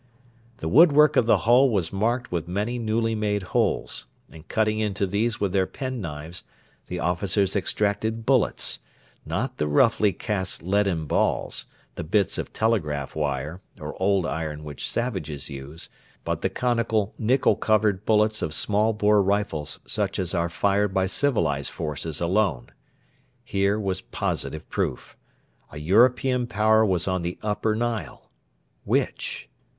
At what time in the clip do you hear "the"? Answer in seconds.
0.57-0.67, 1.27-1.37, 6.87-6.99, 9.59-9.67, 11.93-12.03, 16.41-16.49, 27.21-27.37